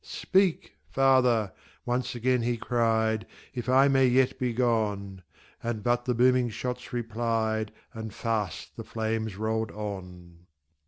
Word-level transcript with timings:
"Speak, 0.03 0.71
father!" 0.89 1.51
once 1.85 2.15
again 2.15 2.41
he 2.41 2.57
cried, 2.57 3.27
"If 3.53 3.69
I 3.69 3.87
may 3.87 4.07
yet 4.07 4.39
be 4.39 4.51
gone!" 4.51 5.21
And 5.61 5.83
but 5.83 6.05
the 6.05 6.15
booming 6.15 6.49
shots 6.49 6.91
replied, 6.91 7.71
And 7.93 8.11
fast 8.11 8.75
the 8.75 8.83
flames 8.83 9.37
rolled 9.37 9.69
on. 9.69 10.47